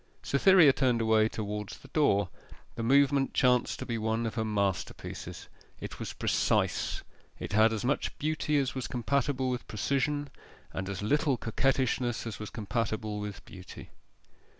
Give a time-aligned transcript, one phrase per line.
[0.23, 2.29] Cytherea turned away towards the door.
[2.73, 5.47] The movement chanced to be one of her masterpieces.
[5.79, 7.03] It was precise:
[7.37, 10.31] it had as much beauty as was compatible with precision,
[10.73, 13.91] and as little coquettishness as was compatible with beauty.